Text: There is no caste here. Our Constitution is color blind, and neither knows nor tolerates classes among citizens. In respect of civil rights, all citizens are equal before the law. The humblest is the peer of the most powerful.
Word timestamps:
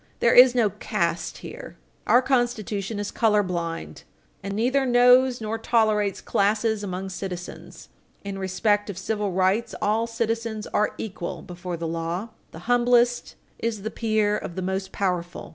There 0.19 0.33
is 0.33 0.55
no 0.55 0.71
caste 0.71 1.37
here. 1.45 1.75
Our 2.07 2.23
Constitution 2.23 2.97
is 2.97 3.11
color 3.11 3.43
blind, 3.43 4.01
and 4.41 4.55
neither 4.55 4.83
knows 4.83 5.39
nor 5.39 5.59
tolerates 5.59 6.21
classes 6.21 6.83
among 6.83 7.09
citizens. 7.09 7.89
In 8.23 8.39
respect 8.39 8.89
of 8.89 8.97
civil 8.97 9.31
rights, 9.31 9.75
all 9.79 10.07
citizens 10.07 10.65
are 10.65 10.95
equal 10.97 11.43
before 11.43 11.77
the 11.77 11.85
law. 11.87 12.29
The 12.51 12.65
humblest 12.67 13.35
is 13.59 13.83
the 13.83 13.91
peer 13.91 14.35
of 14.35 14.55
the 14.55 14.63
most 14.63 14.91
powerful. 14.91 15.49